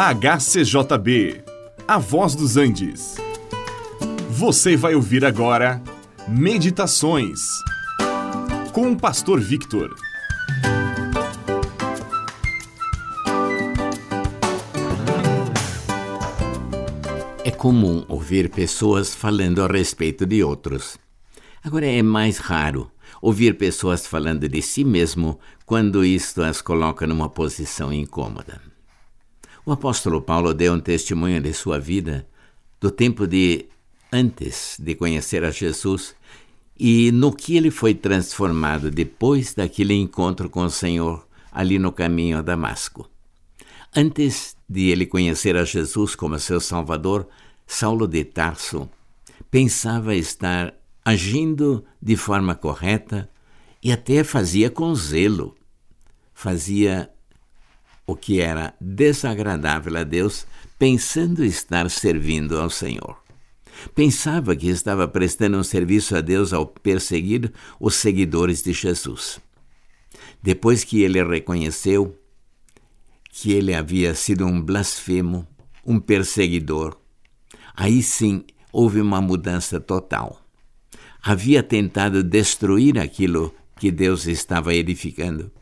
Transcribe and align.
HCJB, 0.00 1.42
A 1.88 1.98
Voz 1.98 2.36
dos 2.36 2.56
Andes. 2.56 3.16
Você 4.30 4.76
vai 4.76 4.94
ouvir 4.94 5.24
agora 5.24 5.82
Meditações 6.28 7.40
com 8.72 8.92
o 8.92 8.96
Pastor 8.96 9.40
Victor. 9.40 9.92
É 17.44 17.50
comum 17.50 18.04
ouvir 18.06 18.50
pessoas 18.50 19.12
falando 19.12 19.64
a 19.64 19.66
respeito 19.66 20.24
de 20.24 20.44
outros. 20.44 20.96
Agora 21.60 21.86
é 21.86 22.04
mais 22.04 22.38
raro 22.38 22.88
ouvir 23.20 23.58
pessoas 23.58 24.06
falando 24.06 24.48
de 24.48 24.62
si 24.62 24.84
mesmo 24.84 25.40
quando 25.66 26.04
isto 26.04 26.40
as 26.40 26.62
coloca 26.62 27.04
numa 27.04 27.28
posição 27.28 27.92
incômoda. 27.92 28.77
O 29.68 29.72
apóstolo 29.72 30.22
Paulo 30.22 30.54
deu 30.54 30.72
um 30.72 30.80
testemunho 30.80 31.42
de 31.42 31.52
sua 31.52 31.78
vida 31.78 32.26
do 32.80 32.90
tempo 32.90 33.26
de 33.26 33.66
antes 34.10 34.78
de 34.80 34.94
conhecer 34.94 35.44
a 35.44 35.50
Jesus 35.50 36.14
e 36.80 37.12
no 37.12 37.30
que 37.30 37.54
ele 37.54 37.70
foi 37.70 37.92
transformado 37.92 38.90
depois 38.90 39.52
daquele 39.52 39.92
encontro 39.92 40.48
com 40.48 40.62
o 40.62 40.70
Senhor 40.70 41.28
ali 41.52 41.78
no 41.78 41.92
caminho 41.92 42.38
a 42.38 42.40
Damasco. 42.40 43.10
Antes 43.94 44.56
de 44.66 44.88
ele 44.88 45.04
conhecer 45.04 45.54
a 45.54 45.66
Jesus 45.66 46.14
como 46.14 46.38
seu 46.38 46.60
Salvador, 46.60 47.28
Saulo 47.66 48.08
de 48.08 48.24
Tarso 48.24 48.88
pensava 49.50 50.14
estar 50.14 50.72
agindo 51.04 51.84
de 52.00 52.16
forma 52.16 52.54
correta 52.54 53.28
e 53.82 53.92
até 53.92 54.24
fazia 54.24 54.70
com 54.70 54.94
zelo. 54.94 55.54
Fazia 56.32 57.10
o 58.08 58.16
que 58.16 58.40
era 58.40 58.74
desagradável 58.80 59.98
a 59.98 60.02
Deus, 60.02 60.46
pensando 60.78 61.44
estar 61.44 61.90
servindo 61.90 62.58
ao 62.58 62.70
Senhor. 62.70 63.22
Pensava 63.94 64.56
que 64.56 64.66
estava 64.66 65.06
prestando 65.06 65.58
um 65.58 65.62
serviço 65.62 66.16
a 66.16 66.22
Deus 66.22 66.54
ao 66.54 66.66
perseguir 66.66 67.52
os 67.78 67.96
seguidores 67.96 68.62
de 68.62 68.72
Jesus. 68.72 69.38
Depois 70.42 70.84
que 70.84 71.02
ele 71.02 71.22
reconheceu 71.22 72.18
que 73.30 73.52
ele 73.52 73.74
havia 73.74 74.14
sido 74.14 74.46
um 74.46 74.58
blasfemo, 74.58 75.46
um 75.84 76.00
perseguidor, 76.00 76.96
aí 77.76 78.02
sim 78.02 78.42
houve 78.72 79.02
uma 79.02 79.20
mudança 79.20 79.78
total. 79.78 80.40
Havia 81.22 81.62
tentado 81.62 82.22
destruir 82.22 82.98
aquilo 82.98 83.54
que 83.78 83.90
Deus 83.90 84.26
estava 84.26 84.74
edificando 84.74 85.52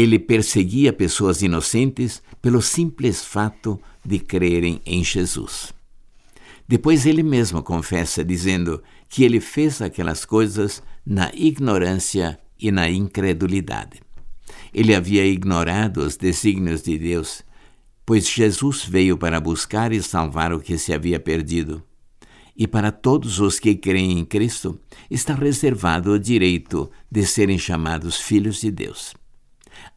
ele 0.00 0.16
perseguia 0.16 0.92
pessoas 0.92 1.42
inocentes 1.42 2.22
pelo 2.40 2.62
simples 2.62 3.24
fato 3.24 3.80
de 4.04 4.20
crerem 4.20 4.80
em 4.86 5.02
Jesus. 5.02 5.74
Depois 6.68 7.04
ele 7.04 7.24
mesmo 7.24 7.64
confessa, 7.64 8.24
dizendo 8.24 8.80
que 9.08 9.24
ele 9.24 9.40
fez 9.40 9.82
aquelas 9.82 10.24
coisas 10.24 10.80
na 11.04 11.32
ignorância 11.34 12.38
e 12.60 12.70
na 12.70 12.88
incredulidade. 12.88 14.00
Ele 14.72 14.94
havia 14.94 15.26
ignorado 15.26 15.98
os 15.98 16.16
desígnios 16.16 16.80
de 16.82 16.96
Deus, 16.96 17.42
pois 18.06 18.28
Jesus 18.28 18.84
veio 18.84 19.18
para 19.18 19.40
buscar 19.40 19.92
e 19.92 20.00
salvar 20.00 20.52
o 20.52 20.60
que 20.60 20.78
se 20.78 20.94
havia 20.94 21.18
perdido. 21.18 21.82
E 22.56 22.68
para 22.68 22.92
todos 22.92 23.40
os 23.40 23.58
que 23.58 23.74
creem 23.74 24.20
em 24.20 24.24
Cristo 24.24 24.78
está 25.10 25.34
reservado 25.34 26.12
o 26.12 26.20
direito 26.20 26.88
de 27.10 27.26
serem 27.26 27.58
chamados 27.58 28.16
filhos 28.20 28.60
de 28.60 28.70
Deus. 28.70 29.17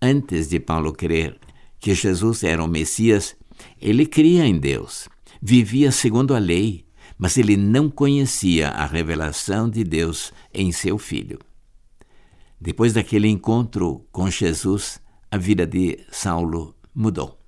Antes 0.00 0.48
de 0.48 0.60
Paulo 0.60 0.92
crer 0.92 1.38
que 1.78 1.94
Jesus 1.94 2.44
era 2.44 2.62
o 2.62 2.68
Messias, 2.68 3.36
ele 3.80 4.06
cria 4.06 4.46
em 4.46 4.58
Deus, 4.58 5.08
vivia 5.40 5.90
segundo 5.90 6.34
a 6.34 6.38
lei, 6.38 6.84
mas 7.18 7.36
ele 7.36 7.56
não 7.56 7.90
conhecia 7.90 8.68
a 8.68 8.86
revelação 8.86 9.68
de 9.68 9.84
Deus 9.84 10.32
em 10.52 10.72
seu 10.72 10.98
filho. 10.98 11.38
Depois 12.60 12.92
daquele 12.92 13.28
encontro 13.28 14.06
com 14.12 14.30
Jesus, 14.30 15.00
a 15.30 15.36
vida 15.36 15.66
de 15.66 15.98
Saulo 16.10 16.74
mudou. 16.94 17.38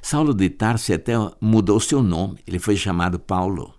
Saulo 0.00 0.32
de 0.32 0.48
Tarso 0.48 0.92
até 0.92 1.14
mudou 1.40 1.80
seu 1.80 2.02
nome, 2.02 2.38
ele 2.46 2.58
foi 2.58 2.76
chamado 2.76 3.18
Paulo. 3.18 3.74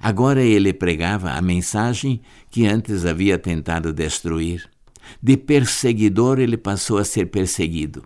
Agora 0.00 0.42
ele 0.42 0.72
pregava 0.72 1.30
a 1.30 1.42
mensagem 1.42 2.20
que 2.50 2.66
antes 2.66 3.04
havia 3.04 3.38
tentado 3.38 3.92
destruir. 3.92 4.68
De 5.22 5.36
perseguidor, 5.36 6.38
ele 6.38 6.56
passou 6.56 6.98
a 6.98 7.04
ser 7.04 7.26
perseguido. 7.26 8.04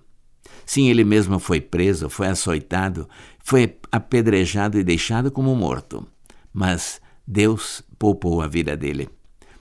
Sim, 0.65 0.89
ele 0.89 1.05
mesmo 1.05 1.39
foi 1.39 1.61
preso, 1.61 2.09
foi 2.09 2.27
açoitado, 2.27 3.09
foi 3.39 3.79
apedrejado 3.93 4.79
e 4.79 4.84
deixado 4.84 5.31
como 5.31 5.55
morto. 5.55 6.06
Mas 6.53 7.01
Deus 7.27 7.83
poupou 7.99 8.43
a 8.43 8.49
vida 8.49 8.77
dele, 8.77 9.09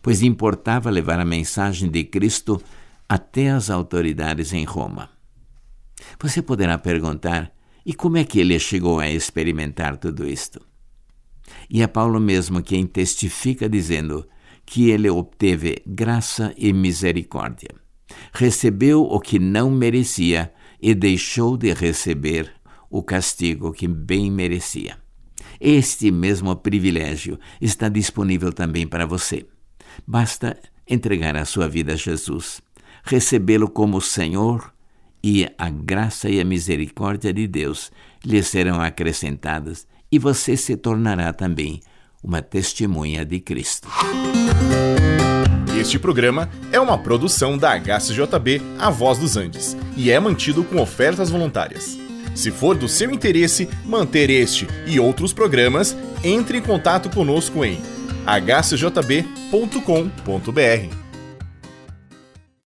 pois 0.01 0.23
importava 0.23 0.89
levar 0.89 1.19
a 1.19 1.25
mensagem 1.25 1.89
de 1.89 2.03
Cristo 2.03 2.61
até 3.07 3.51
as 3.51 3.69
autoridades 3.69 4.51
em 4.53 4.63
Roma. 4.63 5.09
Você 6.19 6.41
poderá 6.41 6.77
perguntar: 6.77 7.51
e 7.85 7.93
como 7.93 8.17
é 8.17 8.23
que 8.23 8.39
ele 8.39 8.57
chegou 8.57 8.99
a 8.99 9.09
experimentar 9.09 9.97
tudo 9.97 10.27
isto? 10.27 10.59
E 11.69 11.83
é 11.83 11.87
Paulo 11.87 12.19
mesmo 12.19 12.63
quem 12.63 12.87
testifica 12.87 13.69
dizendo: 13.69 14.27
que 14.65 14.89
ele 14.89 15.09
obteve 15.09 15.81
graça 15.85 16.53
e 16.57 16.73
misericórdia. 16.73 17.69
Recebeu 18.33 19.03
o 19.03 19.19
que 19.19 19.39
não 19.39 19.69
merecia 19.69 20.51
e 20.81 20.93
deixou 20.93 21.57
de 21.57 21.73
receber 21.73 22.51
o 22.89 23.03
castigo 23.03 23.71
que 23.71 23.87
bem 23.87 24.31
merecia. 24.31 24.97
Este 25.59 26.11
mesmo 26.11 26.55
privilégio 26.55 27.39
está 27.61 27.89
disponível 27.89 28.51
também 28.51 28.85
para 28.87 29.05
você. 29.05 29.45
Basta 30.05 30.57
entregar 30.87 31.35
a 31.35 31.45
sua 31.45 31.67
vida 31.67 31.93
a 31.93 31.95
Jesus, 31.95 32.61
recebê-lo 33.03 33.69
como 33.69 34.01
Senhor 34.01 34.73
e 35.23 35.47
a 35.57 35.69
graça 35.69 36.29
e 36.29 36.39
a 36.39 36.45
misericórdia 36.45 37.33
de 37.33 37.47
Deus 37.47 37.91
lhe 38.23 38.43
serão 38.43 38.79
acrescentadas 38.79 39.87
e 40.11 40.19
você 40.19 40.55
se 40.55 40.77
tornará 40.77 41.33
também 41.33 41.79
uma 42.25 42.41
testemunha 42.41 43.23
de 43.23 43.39
Cristo. 43.39 43.87
Este 45.79 45.99
programa 45.99 46.49
é 46.71 46.79
uma 46.79 46.97
produção 46.97 47.55
da 47.55 47.79
HCJB 47.79 48.61
A 48.79 48.89
Voz 48.89 49.19
dos 49.19 49.37
Andes 49.37 49.77
e 49.95 50.09
é 50.09 50.19
mantido 50.19 50.63
com 50.63 50.81
ofertas 50.81 51.29
voluntárias. 51.29 51.99
Se 52.33 52.49
for 52.49 52.75
do 52.75 52.87
seu 52.89 53.11
interesse 53.11 53.69
manter 53.85 54.31
este 54.31 54.67
e 54.87 54.99
outros 54.99 55.31
programas, 55.31 55.95
entre 56.23 56.57
em 56.57 56.61
contato 56.61 57.09
conosco 57.11 57.63
em 57.63 57.79
hcjb.com.br. 58.25 59.45